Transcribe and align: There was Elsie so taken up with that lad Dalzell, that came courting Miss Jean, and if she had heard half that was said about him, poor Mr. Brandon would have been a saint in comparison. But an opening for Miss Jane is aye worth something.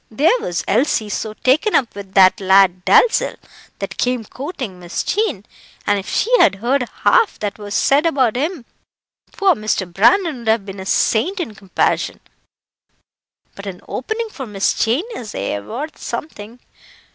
There 0.09 0.39
was 0.39 0.63
Elsie 0.67 1.09
so 1.09 1.35
taken 1.35 1.75
up 1.75 1.93
with 1.93 2.15
that 2.15 2.39
lad 2.41 2.83
Dalzell, 2.85 3.35
that 3.77 3.99
came 3.99 4.25
courting 4.25 4.79
Miss 4.79 5.03
Jean, 5.03 5.45
and 5.85 5.99
if 5.99 6.09
she 6.09 6.35
had 6.39 6.55
heard 6.55 6.89
half 7.03 7.37
that 7.37 7.59
was 7.59 7.75
said 7.75 8.07
about 8.07 8.35
him, 8.35 8.65
poor 9.31 9.53
Mr. 9.53 9.85
Brandon 9.85 10.39
would 10.39 10.47
have 10.47 10.65
been 10.65 10.79
a 10.79 10.87
saint 10.87 11.39
in 11.39 11.53
comparison. 11.53 12.19
But 13.53 13.67
an 13.67 13.81
opening 13.87 14.29
for 14.29 14.47
Miss 14.47 14.73
Jane 14.73 15.05
is 15.15 15.35
aye 15.35 15.59
worth 15.59 15.99
something. 15.99 16.59